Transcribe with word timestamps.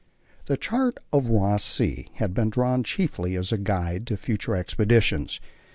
The 0.47 0.57
chart 0.57 0.97
of 1.13 1.27
Ross 1.29 1.63
Sea 1.63 2.07
has 2.15 2.31
been 2.31 2.49
drawn 2.49 2.83
chiefly 2.83 3.35
as 3.37 3.51
a 3.51 3.57
guide 3.59 4.07
to 4.07 4.17
future 4.17 4.55
expeditions. 4.55 5.39